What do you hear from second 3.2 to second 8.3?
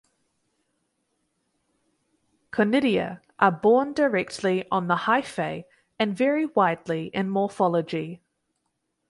are borne directly on the hyphae and vary widely in morphology.